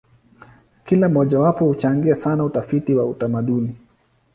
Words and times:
Kila 0.85 1.09
mojawapo 1.09 1.65
huchangia 1.65 2.15
sana 2.15 2.43
utafiti 2.43 2.93
wa 2.95 3.05
utamaduni. 3.05 3.75